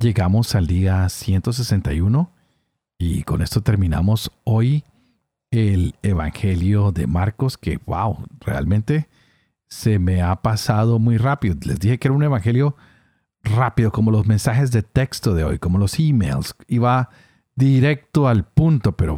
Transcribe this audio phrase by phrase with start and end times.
[0.00, 2.30] Llegamos al día 161
[2.98, 4.84] y con esto terminamos hoy
[5.52, 9.08] el Evangelio de Marcos que, wow, realmente
[9.68, 11.54] se me ha pasado muy rápido.
[11.62, 12.76] Les dije que era un Evangelio
[13.44, 16.56] rápido, como los mensajes de texto de hoy, como los emails.
[16.66, 17.10] Iba
[17.54, 19.16] directo al punto, pero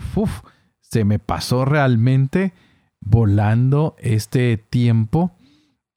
[0.81, 2.53] se me pasó realmente
[3.01, 5.33] volando este tiempo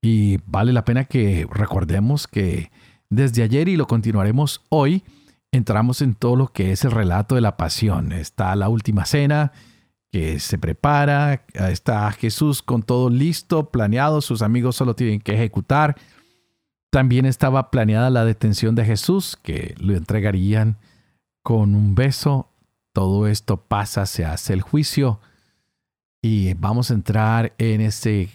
[0.01, 2.71] y vale la pena que recordemos que
[3.09, 5.03] desde ayer y lo continuaremos hoy,
[5.51, 8.11] entramos en todo lo que es el relato de la pasión.
[8.11, 9.51] Está la última cena
[10.11, 15.95] que se prepara, está Jesús con todo listo, planeado, sus amigos solo tienen que ejecutar.
[16.89, 20.77] También estaba planeada la detención de Jesús, que lo entregarían
[21.43, 22.49] con un beso.
[22.93, 25.19] Todo esto pasa, se hace el juicio
[26.21, 28.29] y vamos a entrar en ese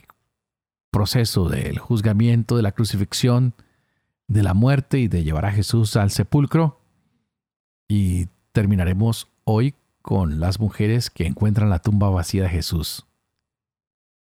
[0.91, 3.55] proceso del juzgamiento, de la crucifixión,
[4.29, 6.81] de la muerte y de llevar a Jesús al sepulcro.
[7.89, 13.07] Y terminaremos hoy con las mujeres que encuentran la tumba vacía de Jesús.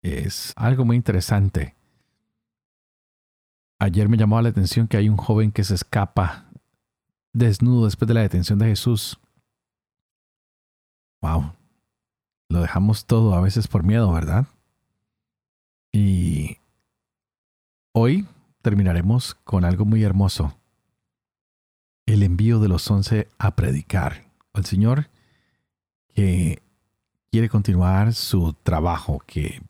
[0.02, 1.76] Es algo muy interesante.
[3.78, 6.46] Ayer me llamó la atención que hay un joven que se escapa
[7.32, 9.18] desnudo después de la detención de Jesús.
[11.20, 11.52] Wow.
[12.48, 14.46] Lo dejamos todo a veces por miedo, ¿verdad?
[15.92, 16.58] Y
[17.92, 18.26] hoy
[18.62, 20.56] terminaremos con algo muy hermoso.
[22.06, 24.24] El envío de los once a predicar.
[24.54, 25.10] El Señor
[26.14, 26.62] que
[27.30, 29.62] quiere continuar su trabajo, que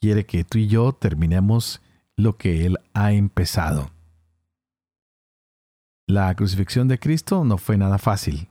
[0.00, 1.80] quiere que tú y yo terminemos
[2.16, 3.90] lo que Él ha empezado.
[6.06, 8.48] La crucifixión de Cristo no fue nada fácil.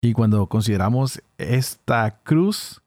[0.00, 2.82] Y cuando consideramos esta cruz,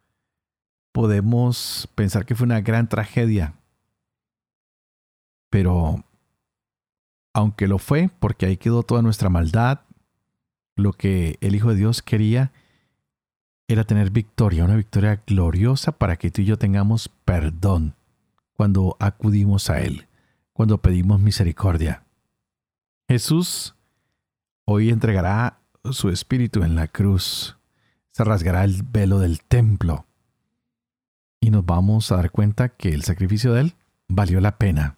[0.92, 3.54] podemos pensar que fue una gran tragedia.
[5.50, 6.04] Pero
[7.38, 9.82] aunque lo fue, porque ahí quedó toda nuestra maldad,
[10.76, 12.52] lo que el Hijo de Dios quería
[13.68, 17.94] era tener victoria, una victoria gloriosa para que tú y yo tengamos perdón
[18.54, 20.08] cuando acudimos a Él,
[20.52, 22.06] cuando pedimos misericordia.
[23.08, 23.76] Jesús
[24.66, 25.60] hoy entregará
[25.92, 27.56] su espíritu en la cruz,
[28.10, 30.08] se rasgará el velo del templo
[31.40, 33.74] y nos vamos a dar cuenta que el sacrificio de Él
[34.08, 34.97] valió la pena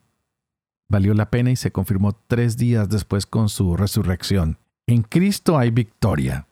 [0.89, 4.57] valió la pena y se confirmó tres días después con su resurrección.
[4.87, 6.47] En Cristo hay victoria.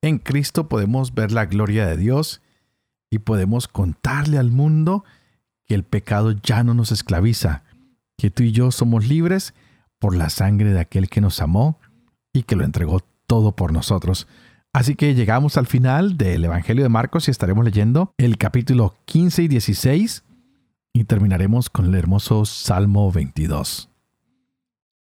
[0.00, 2.40] En Cristo podemos ver la gloria de Dios
[3.10, 5.04] y podemos contarle al mundo
[5.66, 7.62] que el pecado ya no nos esclaviza,
[8.16, 9.54] que tú y yo somos libres
[9.98, 11.78] por la sangre de aquel que nos amó
[12.32, 14.26] y que lo entregó todo por nosotros.
[14.72, 19.42] Así que llegamos al final del Evangelio de Marcos y estaremos leyendo el capítulo 15
[19.42, 20.24] y 16
[20.92, 23.88] y terminaremos con el hermoso Salmo 22.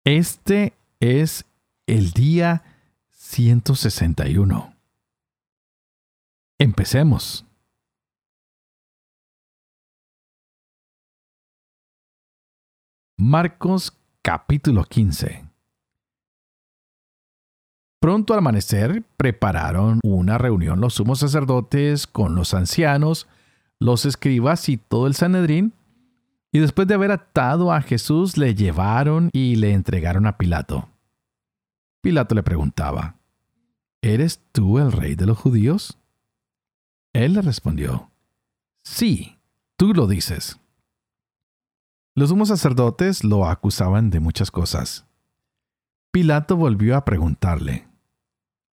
[0.04, 1.46] Este es
[1.88, 2.64] el día
[3.12, 4.74] 161.
[6.58, 7.46] Empecemos.
[13.18, 15.46] Marcos capítulo 15.
[18.00, 23.28] Pronto al amanecer prepararon una reunión los sumos sacerdotes con los ancianos,
[23.80, 25.74] los escribas y todo el Sanedrín,
[26.52, 30.90] y después de haber atado a Jesús le llevaron y le entregaron a Pilato.
[32.02, 33.18] Pilato le preguntaba,
[34.02, 35.98] ¿Eres tú el rey de los judíos?
[37.12, 38.12] Él le respondió,
[38.84, 39.40] Sí,
[39.76, 40.60] tú lo dices.
[42.14, 45.06] Los sumos sacerdotes lo acusaban de muchas cosas.
[46.12, 47.88] Pilato volvió a preguntarle,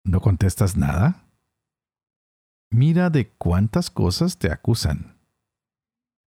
[0.02, 1.27] ¿No contestas nada?
[2.70, 5.18] Mira de cuántas cosas te acusan.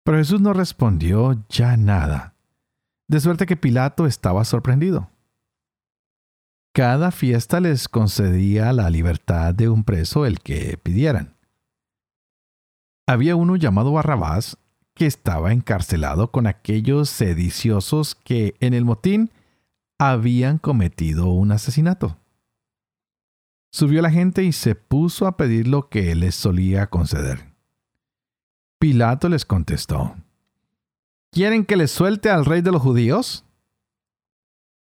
[0.04, 2.36] Pero Jesús no respondió ya nada,
[3.08, 5.10] de suerte que Pilato estaba sorprendido.
[6.74, 11.36] Cada fiesta les concedía la libertad de un preso el que pidieran.
[13.08, 14.58] Había uno llamado Barrabás
[14.94, 19.32] que estaba encarcelado con aquellos sediciosos que en el motín
[19.98, 22.19] habían cometido un asesinato.
[23.72, 27.54] Subió la gente y se puso a pedir lo que les solía conceder.
[28.80, 30.16] Pilato les contestó,
[31.32, 33.46] ¿Quieren que les suelte al rey de los judíos?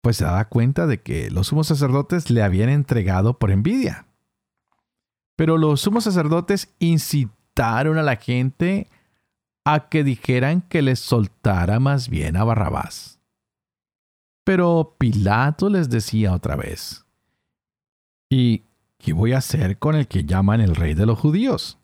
[0.02, 4.08] Pues se daba cuenta de que los sumos sacerdotes le habían entregado por envidia.
[5.36, 8.90] Pero los sumos sacerdotes incitaron a la gente
[9.66, 13.20] a que dijeran que les soltara más bien a Barrabás.
[14.44, 17.06] Pero Pilato les decía otra vez,
[18.32, 18.64] ¿y
[19.02, 21.80] qué voy a hacer con el que llaman el rey de los judíos?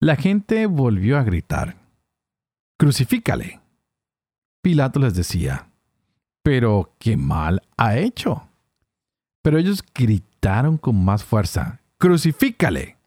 [0.00, 1.76] La gente volvió a gritar,
[2.78, 3.60] Crucifícale.
[4.62, 5.70] Pilato les decía,
[6.42, 8.48] pero qué mal ha hecho.
[9.42, 12.98] Pero ellos gritaron con más fuerza, Crucifícale.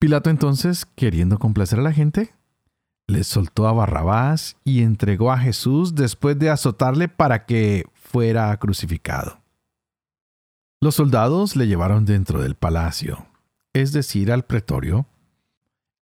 [0.00, 2.34] Pilato entonces, queriendo complacer a la gente,
[3.06, 9.43] le soltó a Barrabás y entregó a Jesús después de azotarle para que fuera crucificado.
[10.84, 13.26] Los soldados le llevaron dentro del palacio,
[13.72, 15.06] es decir, al pretorio,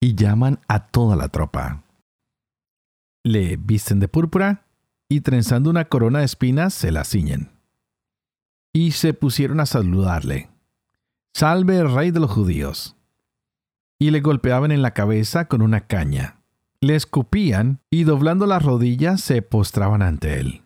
[0.00, 1.82] y llaman a toda la tropa.
[3.22, 4.64] Le visten de púrpura
[5.06, 7.50] y trenzando una corona de espinas se la ciñen.
[8.72, 10.48] Y se pusieron a saludarle.
[11.34, 12.96] Salve rey de los judíos
[13.98, 16.40] y le golpeaban en la cabeza con una caña.
[16.80, 20.62] Le escupían y doblando las rodillas se postraban ante él.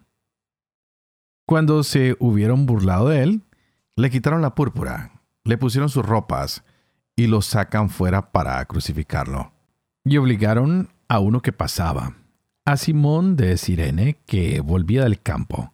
[1.46, 3.42] Cuando se hubieron burlado de él,
[3.96, 6.64] le quitaron la púrpura, le pusieron sus ropas
[7.16, 9.52] y lo sacan fuera para crucificarlo.
[10.04, 12.16] Y obligaron a uno que pasaba,
[12.64, 15.72] a Simón de Sirene, que volvía del campo,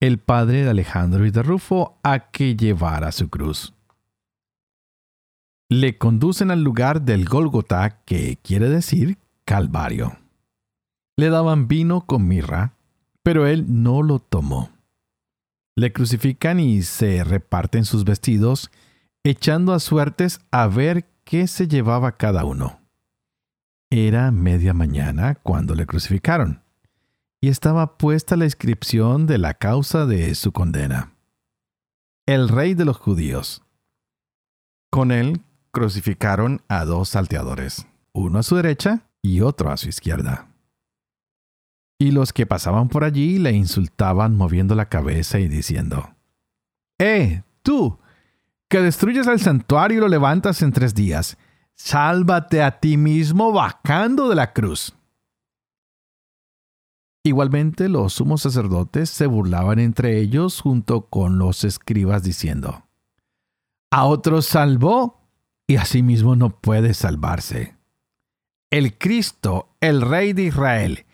[0.00, 3.74] el padre de Alejandro y de Rufo, a que llevara su cruz
[5.80, 10.16] le conducen al lugar del Gólgota, que quiere decir Calvario.
[11.16, 12.74] Le daban vino con mirra,
[13.22, 14.70] pero él no lo tomó.
[15.76, 18.70] Le crucifican y se reparten sus vestidos,
[19.24, 22.80] echando a suertes a ver qué se llevaba cada uno.
[23.90, 26.62] Era media mañana cuando le crucificaron,
[27.40, 31.12] y estaba puesta la inscripción de la causa de su condena.
[32.26, 33.62] El rey de los judíos.
[34.90, 35.42] Con él
[35.72, 40.53] crucificaron a dos salteadores, uno a su derecha y otro a su izquierda.
[41.98, 46.14] Y los que pasaban por allí le insultaban moviendo la cabeza y diciendo,
[46.98, 47.98] ¡Eh, tú,
[48.68, 51.36] que destruyes el santuario y lo levantas en tres días!
[51.76, 54.94] Sálvate a ti mismo bajando de la cruz.
[57.24, 62.86] Igualmente los sumos sacerdotes se burlaban entre ellos junto con los escribas diciendo,
[63.90, 65.24] A otros salvó,
[65.66, 67.76] y asimismo no puede salvarse.
[68.70, 71.06] El Cristo, el Rey de Israel,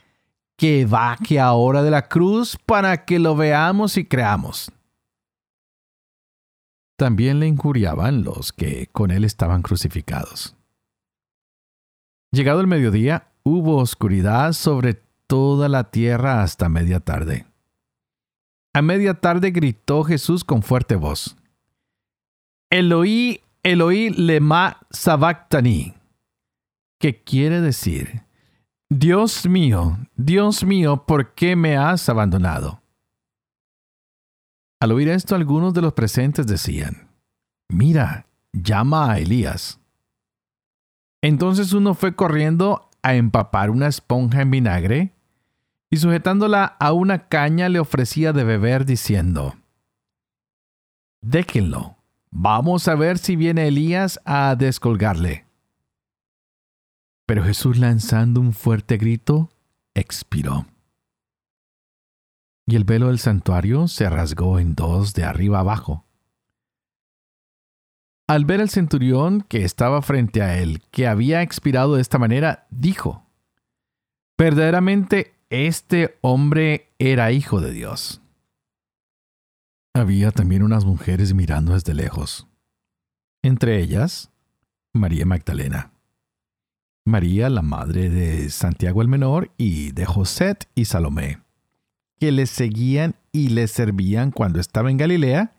[0.61, 4.71] que baje ahora de la cruz para que lo veamos y creamos.
[6.99, 10.55] También le injuriaban los que con él estaban crucificados.
[12.31, 17.47] Llegado el mediodía, hubo oscuridad sobre toda la tierra hasta media tarde.
[18.75, 21.39] A media tarde gritó Jesús con fuerte voz.
[22.69, 25.95] Eloí, Eloí lema sabactani,
[26.99, 28.25] que quiere decir,
[28.91, 32.83] Dios mío, Dios mío, ¿por qué me has abandonado?
[34.81, 37.09] Al oír esto, algunos de los presentes decían,
[37.69, 39.81] Mira, llama a Elías.
[41.23, 45.15] Entonces uno fue corriendo a empapar una esponja en vinagre
[45.89, 49.55] y sujetándola a una caña le ofrecía de beber diciendo,
[51.23, 51.97] Déjenlo,
[52.33, 55.50] Vamos a ver si viene Elías a descolgarle.
[57.31, 59.53] Pero Jesús lanzando un fuerte grito,
[59.95, 60.67] expiró.
[62.67, 66.05] Y el velo del santuario se rasgó en dos de arriba abajo.
[68.27, 72.67] Al ver el centurión que estaba frente a él, que había expirado de esta manera,
[72.71, 73.25] dijo,
[74.37, 78.23] Verdaderamente este hombre era hijo de Dios.
[79.95, 82.49] Había también unas mujeres mirando desde lejos.
[83.41, 84.33] Entre ellas,
[84.93, 85.93] María Magdalena.
[87.11, 91.41] María, la madre de Santiago el Menor y de José y Salomé,
[92.19, 95.53] que le seguían y le servían cuando estaba en Galilea,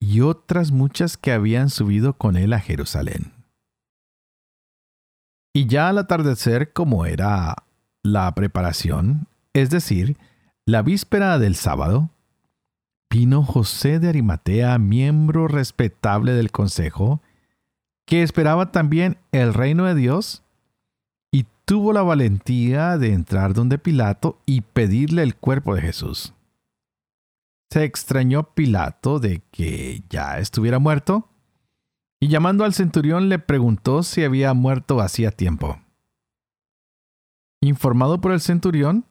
[0.00, 3.32] y otras muchas que habían subido con él a Jerusalén.
[5.52, 7.56] Y ya al atardecer, como era
[8.04, 10.16] la preparación, es decir,
[10.66, 12.10] la víspera del sábado,
[13.10, 17.20] vino José de Arimatea, miembro respetable del consejo,
[18.06, 20.42] que esperaba también el reino de Dios,
[21.30, 26.34] y tuvo la valentía de entrar donde Pilato y pedirle el cuerpo de Jesús.
[27.70, 31.28] Se extrañó Pilato de que ya estuviera muerto,
[32.20, 35.80] y llamando al centurión le preguntó si había muerto hacía tiempo.
[37.60, 39.04] Informado por el centurión,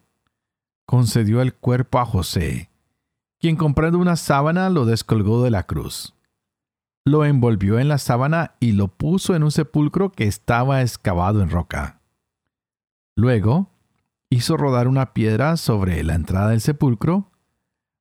[0.85, 2.69] concedió el cuerpo a José,
[3.39, 6.15] quien comprando una sábana lo descolgó de la cruz.
[7.05, 11.49] lo envolvió en la sábana y lo puso en un sepulcro que estaba excavado en
[11.49, 11.96] roca.
[13.17, 13.71] Luego,
[14.29, 17.31] hizo rodar una piedra sobre la entrada del sepulcro.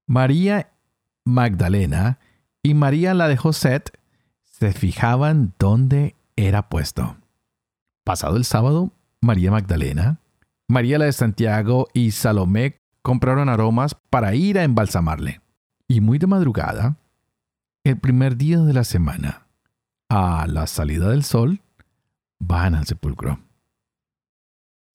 [0.06, 0.74] María
[1.24, 2.18] Magdalena
[2.62, 3.82] y María la de José
[4.44, 7.16] se fijaban dónde era puesto.
[8.04, 8.92] Pasado el sábado,
[9.22, 10.20] María Magdalena,
[10.68, 15.40] María la de Santiago y Salomé compraron aromas para ir a embalsamarle.
[15.88, 16.98] Y muy de madrugada,
[17.84, 19.46] el primer día de la semana,
[20.10, 21.62] a la salida del sol,
[22.38, 23.45] van al sepulcro.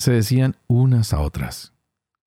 [0.02, 1.74] Se decían unas a otras,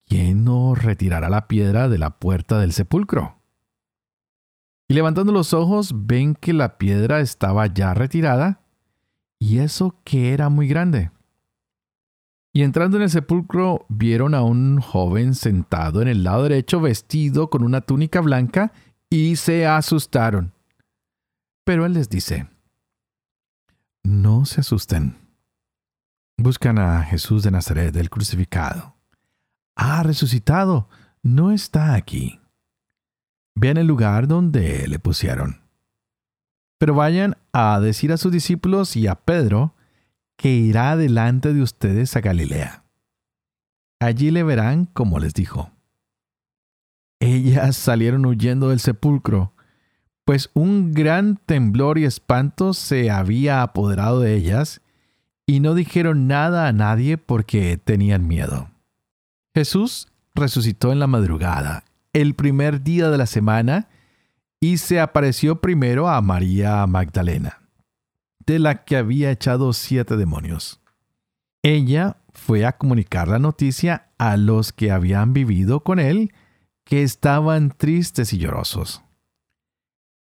[0.07, 3.35] ¿quién no retirará la piedra de la puerta del sepulcro?
[4.87, 8.61] Y levantando los ojos ven que la piedra estaba ya retirada,
[9.39, 11.11] y eso que era muy grande.
[12.53, 17.49] Y entrando en el sepulcro vieron a un joven sentado en el lado derecho vestido
[17.49, 18.71] con una túnica blanca
[19.09, 20.53] y se asustaron.
[21.65, 22.47] Pero él les dice,
[24.01, 25.24] no se asusten.
[26.45, 28.93] Buscan a Jesús de Nazaret, el crucificado.
[29.75, 30.87] Ha resucitado,
[31.23, 32.39] no está aquí.
[33.55, 35.63] Vean el lugar donde le pusieron.
[36.77, 39.73] Pero vayan a decir a sus discípulos y a Pedro
[40.37, 42.83] que irá delante de ustedes a Galilea.
[43.99, 45.71] Allí le verán como les dijo.
[47.19, 49.55] Ellas salieron huyendo del sepulcro,
[50.25, 54.83] pues un gran temblor y espanto se había apoderado de ellas,
[55.47, 58.69] y no dijeron nada a nadie porque tenían miedo.
[59.53, 61.83] Jesús resucitó en la madrugada,
[62.13, 63.89] el primer día de la semana,
[64.59, 67.65] y se apareció primero a María Magdalena
[68.45, 70.79] de la que había echado siete demonios.
[71.63, 76.33] Ella fue a comunicar la noticia a los que habían vivido con él,
[76.83, 79.01] que estaban tristes y llorosos.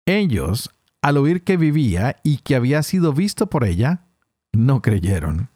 [0.05, 0.69] Ellos,
[1.01, 4.05] al oír que vivía y que había sido visto por ella,
[4.53, 5.49] no creyeron.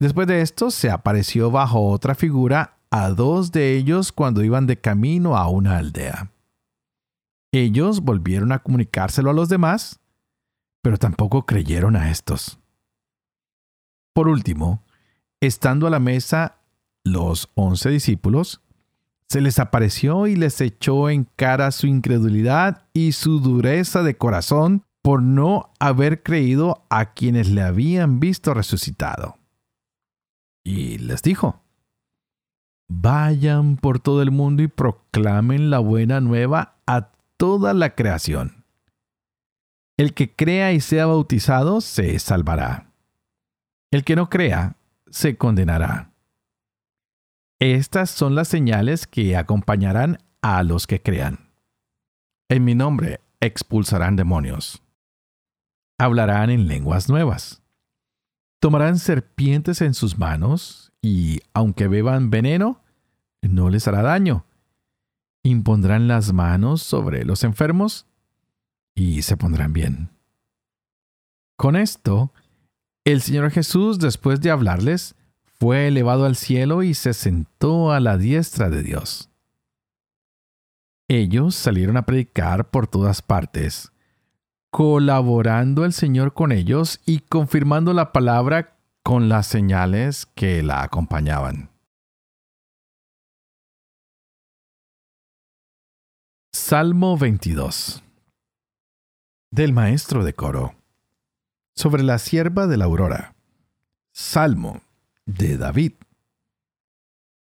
[0.00, 4.80] Después de esto se apareció bajo otra figura a dos de ellos cuando iban de
[4.80, 6.30] camino a una aldea.
[7.52, 10.00] Ellos volvieron a comunicárselo a los demás,
[10.82, 12.58] pero tampoco creyeron a estos.
[14.14, 14.82] Por último,
[15.40, 16.58] estando a la mesa
[17.04, 18.60] los once discípulos,
[19.28, 24.84] se les apareció y les echó en cara su incredulidad y su dureza de corazón
[25.02, 29.38] por no haber creído a quienes le habían visto resucitado.
[30.64, 31.60] Y les dijo,
[32.88, 38.64] Vayan por todo el mundo y proclamen la buena nueva a toda la creación.
[39.96, 42.92] El que crea y sea bautizado se salvará.
[43.90, 44.76] El que no crea
[45.10, 46.12] se condenará.
[47.60, 51.50] Estas son las señales que acompañarán a los que crean.
[52.50, 54.81] En mi nombre expulsarán demonios.
[56.02, 57.62] Hablarán en lenguas nuevas.
[58.58, 62.82] Tomarán serpientes en sus manos y, aunque beban veneno,
[63.40, 64.44] no les hará daño.
[65.44, 68.06] Impondrán las manos sobre los enfermos
[68.96, 70.10] y se pondrán bien.
[71.56, 72.32] Con esto,
[73.04, 78.18] el Señor Jesús, después de hablarles, fue elevado al cielo y se sentó a la
[78.18, 79.30] diestra de Dios.
[81.06, 83.91] Ellos salieron a predicar por todas partes,
[84.72, 91.68] colaborando el Señor con ellos y confirmando la palabra con las señales que la acompañaban.
[96.52, 98.02] Salmo 22
[99.50, 100.74] del maestro de coro.
[101.74, 103.34] Sobre la sierva de la aurora.
[104.10, 104.80] Salmo
[105.26, 105.92] de David.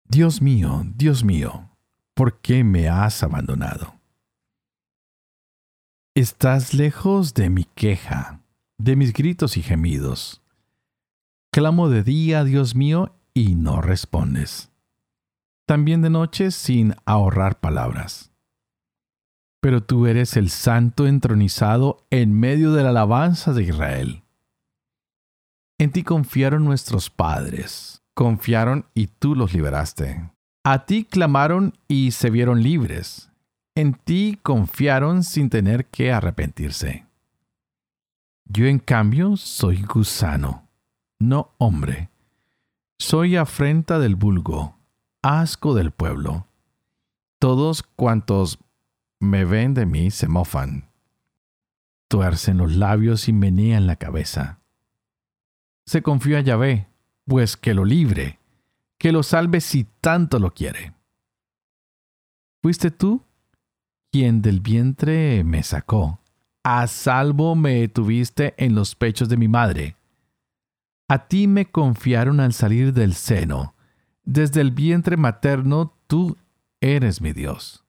[0.05, 1.69] Dios mío, Dios mío,
[2.15, 3.98] ¿por qué me has abandonado?
[6.19, 8.41] Estás lejos de mi queja,
[8.77, 10.43] de mis gritos y gemidos.
[11.53, 14.73] Clamo de día, Dios mío, y no respondes.
[15.65, 18.33] También de noche sin ahorrar palabras
[19.61, 24.23] pero tú eres el santo entronizado en medio de la alabanza de Israel.
[25.79, 30.31] En ti confiaron nuestros padres, confiaron y tú los liberaste.
[30.65, 33.31] A ti clamaron y se vieron libres.
[33.79, 37.07] En ti confiaron sin tener que arrepentirse.
[38.45, 40.69] Yo en cambio soy gusano,
[41.21, 42.11] no hombre.
[42.99, 44.77] Soy afrenta del vulgo,
[45.23, 46.49] asco del pueblo.
[47.39, 48.59] Todos cuantos
[49.21, 50.91] me ven de mí se mofan.
[52.09, 54.59] Tuercen los labios y menean la cabeza.
[55.87, 56.89] Se confía a Yahvé,
[57.27, 58.41] pues que lo libre,
[58.99, 60.95] que lo salve si tanto lo quiere.
[62.61, 63.23] Fuiste tú
[64.11, 66.21] quien del vientre me sacó,
[66.63, 69.97] a salvo me tuviste en los pechos de mi madre.
[71.09, 73.75] A ti me confiaron al salir del seno.
[74.25, 76.37] Desde el vientre materno tú
[76.81, 77.85] eres mi Dios.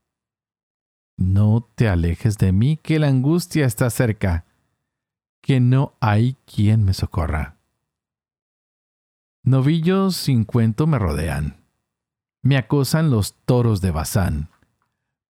[1.18, 4.46] No te alejes de mí, que la angustia está cerca,
[5.42, 7.58] que no hay quien me socorra.
[9.44, 11.58] Novillos sin cuento me rodean.
[12.42, 14.50] Me acosan los toros de Bazán.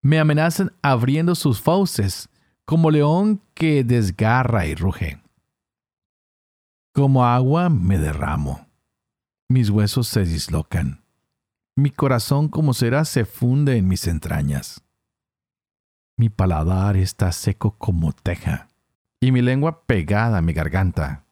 [0.02, 2.28] Me amenazan abriendo sus fauces,
[2.64, 5.22] como león que desgarra y ruge.
[6.92, 8.66] Como agua me derramo.
[9.48, 11.04] Mis huesos se dislocan.
[11.76, 14.82] Mi corazón como cera se funde en mis entrañas.
[16.16, 18.68] Mi paladar está seco como teja,
[19.20, 21.24] y mi lengua pegada a mi garganta.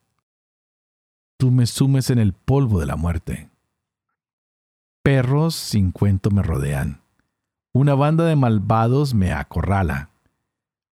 [1.39, 3.51] Tú me sumes en el polvo de la muerte.
[5.03, 7.03] Perros sin cuento me rodean.
[7.79, 10.11] Una banda de malvados me acorrala.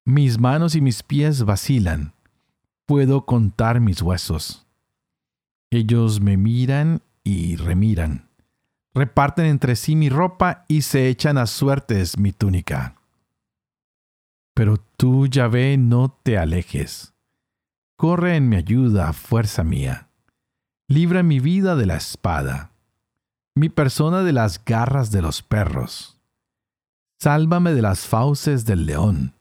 [0.05, 2.13] Mis manos y mis pies vacilan.
[2.85, 4.67] Puedo contar mis huesos.
[5.71, 8.29] Ellos me miran y remiran.
[8.93, 12.93] Reparten entre sí mi ropa y se echan a suertes mi túnica.
[14.53, 17.15] Pero tú, Yahvé, no te alejes.
[17.95, 20.07] Corre en mi ayuda, fuerza mía.
[20.87, 22.69] Libra mi vida de la espada,
[23.55, 26.14] mi persona de las garras de los perros.
[27.25, 29.33] Sálvame de las fauces del león,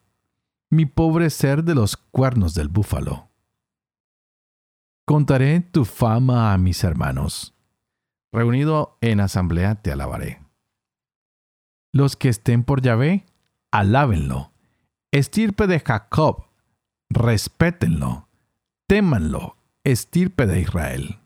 [0.70, 3.28] mi pobre ser de los cuernos del búfalo.
[5.04, 7.52] Contaré tu fama a mis hermanos.
[8.32, 10.40] Reunido en asamblea te alabaré.
[11.92, 13.26] Los que estén por Yahvé,
[13.70, 14.50] alábenlo.
[15.12, 16.46] Estirpe de Jacob,
[17.10, 18.28] respétenlo.
[18.86, 21.20] Témanlo, estirpe de Israel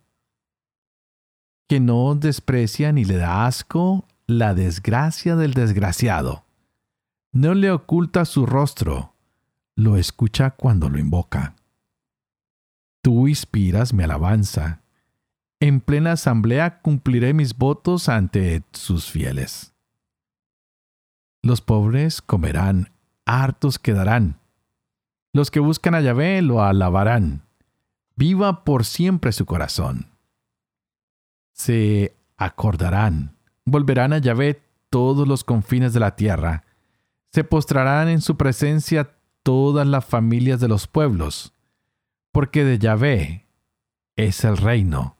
[1.69, 6.48] que no desprecia ni le da asco la desgracia del desgraciado.
[7.33, 9.15] No le oculta su rostro,
[9.77, 11.55] lo escucha cuando lo invoca.
[13.03, 14.83] Tú inspiras mi alabanza.
[15.61, 19.75] En plena asamblea cumpliré mis votos ante sus fieles.
[21.43, 22.93] Los pobres comerán,
[23.25, 24.41] hartos quedarán.
[25.33, 27.43] Los que buscan a Yahvé lo alabarán.
[28.17, 30.19] Viva por siempre su corazón
[31.59, 36.65] se acordarán, volverán a Yahvé todos los confines de la tierra,
[37.33, 39.11] se postrarán en su presencia
[39.43, 41.55] todas las familias de los pueblos,
[42.33, 43.47] porque de Yahvé
[44.17, 45.17] es el reino,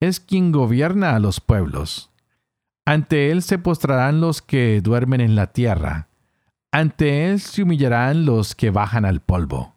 [0.00, 2.10] es quien gobierna a los pueblos.
[2.84, 6.08] Ante él se postrarán los que duermen en la tierra,
[6.70, 9.74] ante él se humillarán los que bajan al polvo.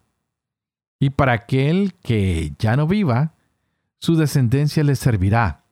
[0.98, 3.34] Y para aquel que ya no viva,
[3.98, 5.62] su descendencia le servirá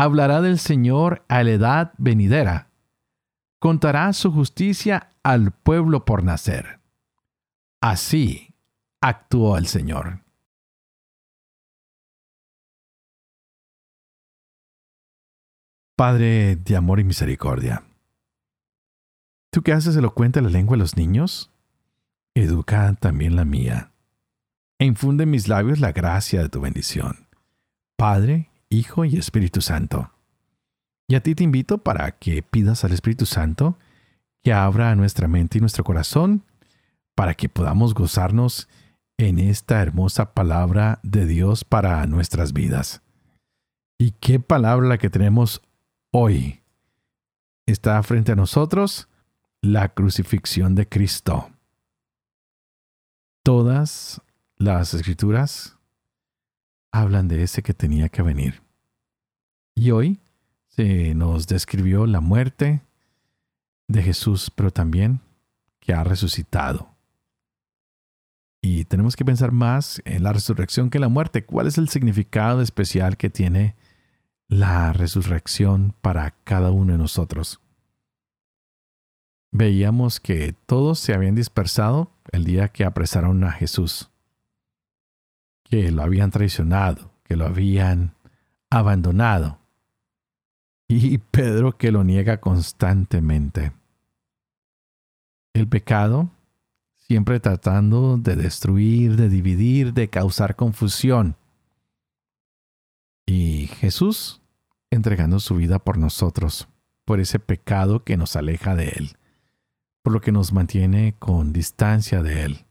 [0.00, 2.69] hablará del Señor a la edad venidera.
[3.60, 6.80] Contará su justicia al pueblo por nacer.
[7.82, 8.54] Así
[9.02, 10.24] actuó el Señor.
[15.94, 17.84] Padre de amor y misericordia,
[19.50, 21.50] tú que haces elocuente la lengua de los niños,
[22.34, 23.92] educa también la mía,
[24.78, 27.28] e infunde en mis labios la gracia de tu bendición.
[27.98, 30.10] Padre, Hijo y Espíritu Santo.
[31.10, 33.76] Y a ti te invito para que pidas al Espíritu Santo
[34.44, 36.44] que abra nuestra mente y nuestro corazón
[37.16, 38.68] para que podamos gozarnos
[39.18, 43.02] en esta hermosa palabra de Dios para nuestras vidas.
[43.98, 45.62] ¿Y qué palabra la que tenemos
[46.12, 46.62] hoy?
[47.66, 49.08] Está frente a nosotros
[49.62, 51.50] la crucifixión de Cristo.
[53.42, 54.22] Todas
[54.58, 55.76] las escrituras
[56.92, 58.62] hablan de ese que tenía que venir.
[59.74, 60.20] Y hoy
[60.80, 62.80] se nos describió la muerte
[63.86, 65.20] de Jesús, pero también
[65.78, 66.88] que ha resucitado.
[68.62, 71.44] Y tenemos que pensar más en la resurrección que en la muerte.
[71.44, 73.76] ¿Cuál es el significado especial que tiene
[74.48, 77.60] la resurrección para cada uno de nosotros?
[79.52, 84.08] Veíamos que todos se habían dispersado el día que apresaron a Jesús
[85.64, 88.14] que lo habían traicionado, que lo habían
[88.70, 89.59] abandonado.
[90.92, 93.72] Y Pedro que lo niega constantemente.
[95.54, 96.30] El pecado,
[96.98, 101.36] siempre tratando de destruir, de dividir, de causar confusión.
[103.24, 104.42] Y Jesús
[104.90, 106.66] entregando su vida por nosotros,
[107.04, 109.16] por ese pecado que nos aleja de Él,
[110.02, 112.66] por lo que nos mantiene con distancia de Él.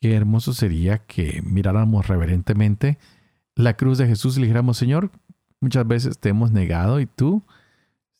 [0.00, 2.96] Qué hermoso sería que miráramos reverentemente
[3.56, 5.10] la cruz de Jesús y le dijéramos, Señor,
[5.60, 7.44] muchas veces te hemos negado y tú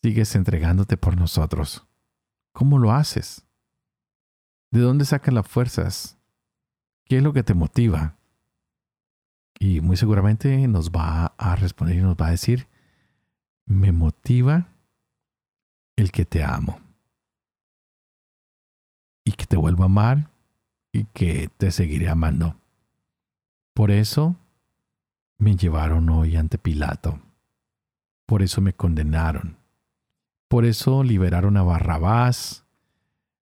[0.03, 1.87] sigues entregándote por nosotros.
[2.53, 3.45] ¿Cómo lo haces?
[4.71, 6.19] ¿De dónde sacas las fuerzas?
[7.05, 8.17] ¿Qué es lo que te motiva?
[9.59, 12.67] Y muy seguramente nos va a responder y nos va a decir,
[13.65, 14.69] me motiva
[15.97, 16.81] el que te amo.
[19.25, 20.31] Y que te vuelvo a amar
[20.93, 22.57] y que te seguiré amando.
[23.75, 24.37] Por eso
[25.39, 27.21] me llevaron hoy ante Pilato.
[28.27, 29.57] Por eso me condenaron.
[30.49, 32.65] Por eso liberaron a Barrabás.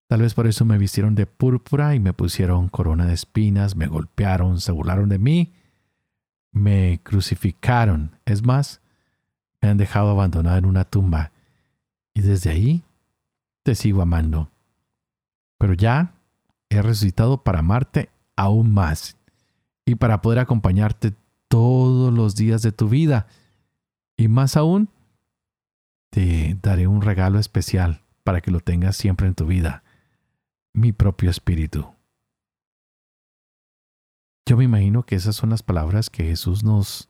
[0.07, 3.87] Tal vez por eso me vistieron de púrpura y me pusieron corona de espinas, me
[3.87, 5.53] golpearon, se burlaron de mí,
[6.51, 8.11] me crucificaron.
[8.25, 8.81] Es más,
[9.61, 11.31] me han dejado abandonado en una tumba.
[12.13, 12.83] Y desde ahí
[13.63, 14.49] te sigo amando.
[15.57, 16.13] Pero ya
[16.69, 19.17] he resucitado para amarte aún más
[19.85, 21.13] y para poder acompañarte
[21.47, 23.27] todos los días de tu vida.
[24.17, 24.89] Y más aún,
[26.11, 29.83] te daré un regalo especial para que lo tengas siempre en tu vida,
[30.73, 31.93] mi propio espíritu.
[34.47, 37.09] Yo me imagino que esas son las palabras que Jesús nos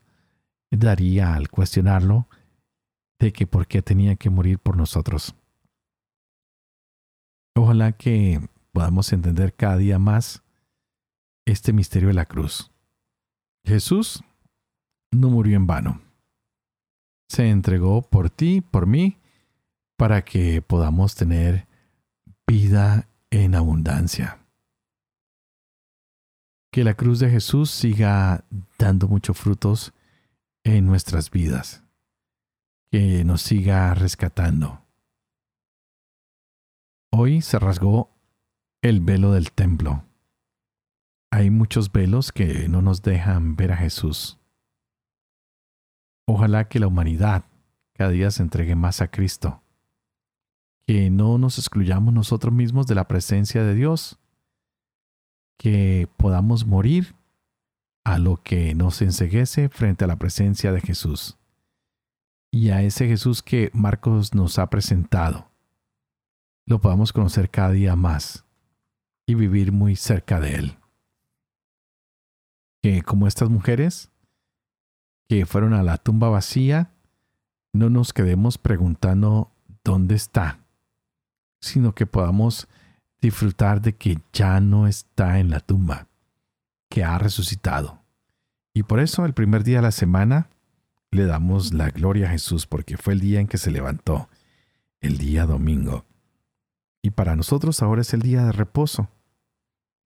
[0.70, 2.28] daría al cuestionarlo
[3.18, 5.34] de que por qué tenía que morir por nosotros.
[7.56, 10.42] Ojalá que podamos entender cada día más
[11.46, 12.70] este misterio de la cruz.
[13.64, 14.24] Jesús
[15.10, 16.00] no murió en vano.
[17.28, 19.18] Se entregó por ti, por mí,
[19.96, 21.66] para que podamos tener
[22.46, 24.38] vida en abundancia.
[26.70, 28.44] Que la cruz de Jesús siga
[28.78, 29.92] dando muchos frutos
[30.64, 31.84] en nuestras vidas
[32.94, 34.80] que nos siga rescatando.
[37.10, 38.16] Hoy se rasgó
[38.82, 40.04] el velo del templo.
[41.32, 44.38] Hay muchos velos que no nos dejan ver a Jesús.
[46.26, 47.44] Ojalá que la humanidad
[47.94, 49.62] cada día se entregue más a Cristo.
[50.86, 54.18] Que no nos excluyamos nosotros mismos de la presencia de Dios.
[55.58, 57.14] Que podamos morir
[58.04, 61.38] a lo que nos enseguece frente a la presencia de Jesús
[62.54, 65.50] y a ese Jesús que Marcos nos ha presentado,
[66.66, 68.44] lo podamos conocer cada día más
[69.26, 70.78] y vivir muy cerca de Él.
[72.80, 74.12] Que como estas mujeres
[75.42, 76.92] fueron a la tumba vacía,
[77.72, 79.50] no nos quedemos preguntando
[79.82, 80.60] dónde está,
[81.60, 82.68] sino que podamos
[83.20, 86.06] disfrutar de que ya no está en la tumba,
[86.88, 88.02] que ha resucitado.
[88.74, 90.48] Y por eso el primer día de la semana
[91.10, 94.28] le damos la gloria a Jesús porque fue el día en que se levantó,
[95.00, 96.04] el día domingo.
[97.02, 99.08] Y para nosotros ahora es el día de reposo,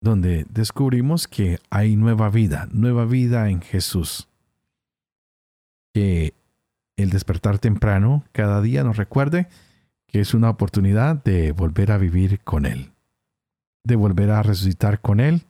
[0.00, 4.27] donde descubrimos que hay nueva vida, nueva vida en Jesús.
[5.92, 6.34] Que
[6.96, 9.48] el despertar temprano cada día nos recuerde
[10.06, 12.92] que es una oportunidad de volver a vivir con Él,
[13.84, 15.46] de volver a resucitar con Él,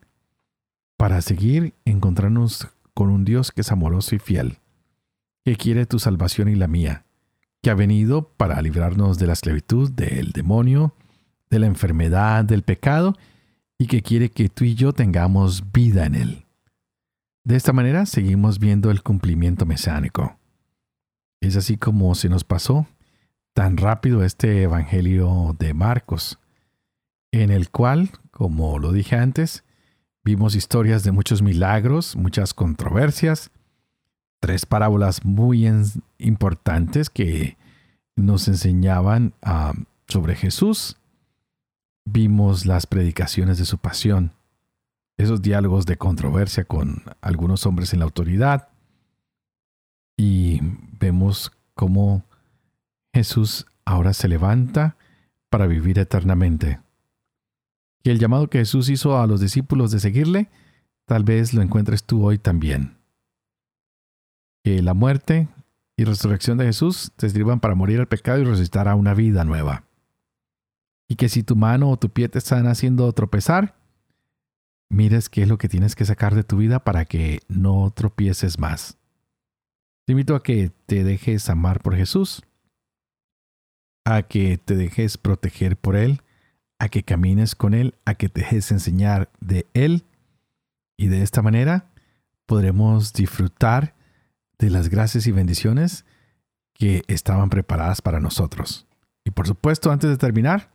[0.96, 4.58] para seguir encontrarnos con un Dios que es amoroso y fiel
[5.48, 7.06] que quiere tu salvación y la mía,
[7.62, 10.94] que ha venido para librarnos de la esclavitud, del demonio,
[11.48, 13.16] de la enfermedad, del pecado,
[13.78, 16.44] y que quiere que tú y yo tengamos vida en él.
[17.44, 20.38] De esta manera seguimos viendo el cumplimiento mesánico.
[21.40, 22.86] Es así como se nos pasó
[23.54, 26.38] tan rápido este Evangelio de Marcos,
[27.32, 29.64] en el cual, como lo dije antes,
[30.24, 33.50] vimos historias de muchos milagros, muchas controversias,
[34.40, 35.68] tres parábolas muy
[36.18, 37.56] importantes que
[38.14, 39.72] nos enseñaban ah,
[40.06, 40.96] sobre Jesús.
[42.04, 44.32] Vimos las predicaciones de su pasión,
[45.18, 48.68] esos diálogos de controversia con algunos hombres en la autoridad
[50.16, 50.60] y
[50.98, 52.24] vemos cómo
[53.12, 54.96] Jesús ahora se levanta
[55.50, 56.80] para vivir eternamente.
[58.02, 60.48] Y el llamado que Jesús hizo a los discípulos de seguirle,
[61.04, 62.98] tal vez lo encuentres tú hoy también
[64.68, 65.48] que la muerte
[65.96, 69.44] y resurrección de Jesús te sirvan para morir al pecado y resucitar a una vida
[69.44, 69.84] nueva.
[71.08, 73.74] Y que si tu mano o tu pie te están haciendo tropezar,
[74.88, 78.58] mires qué es lo que tienes que sacar de tu vida para que no tropieces
[78.58, 78.98] más.
[80.06, 82.42] Te invito a que te dejes amar por Jesús,
[84.04, 86.22] a que te dejes proteger por Él,
[86.78, 90.04] a que camines con Él, a que te dejes enseñar de Él.
[90.96, 91.90] Y de esta manera
[92.46, 93.94] podremos disfrutar
[94.58, 96.04] de las gracias y bendiciones
[96.72, 98.86] que estaban preparadas para nosotros.
[99.24, 100.70] Y por supuesto, antes de terminar,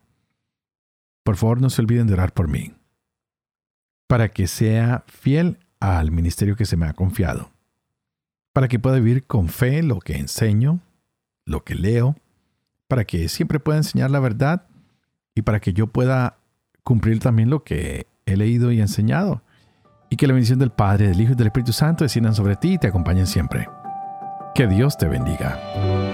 [1.23, 2.73] por favor no se olviden de orar por mí,
[4.07, 7.51] para que sea fiel al ministerio que se me ha confiado,
[8.53, 10.79] para que pueda vivir con fe lo que enseño,
[11.45, 12.15] lo que leo,
[12.87, 14.67] para que siempre pueda enseñar la verdad
[15.35, 16.37] y para que yo pueda
[16.83, 19.41] cumplir también lo que he leído y enseñado.
[20.09, 22.73] Y que la bendición del Padre, del Hijo y del Espíritu Santo desciendan sobre ti
[22.73, 23.67] y te acompañen siempre.
[24.53, 26.12] Que Dios te bendiga.